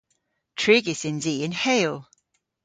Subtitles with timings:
[0.59, 1.95] Trigys yns i yn Heyl.